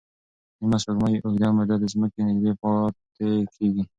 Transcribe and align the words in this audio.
نیمه 0.59 0.77
سپوږمۍ 0.81 1.15
اوږده 1.21 1.47
موده 1.55 1.75
د 1.79 1.85
ځمکې 1.93 2.19
نږدې 2.27 2.51
پاتې 2.61 3.29
کېږي. 3.53 3.83